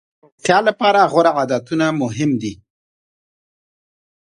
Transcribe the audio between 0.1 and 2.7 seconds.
روغتیا لپاره غوره عادتونه مهم دي.